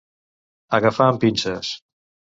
Agafar 0.79 1.09
amb 1.11 1.23
pinces. 1.27 1.73